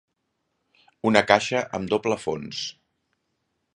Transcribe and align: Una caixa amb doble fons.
Una 1.09 1.23
caixa 1.31 1.61
amb 1.81 1.93
doble 1.93 2.17
fons. 2.25 2.67